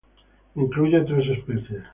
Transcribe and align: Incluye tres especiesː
Incluye 0.55 1.01
tres 1.05 1.27
especiesː 1.29 1.85